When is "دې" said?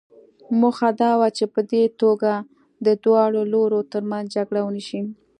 1.71-1.83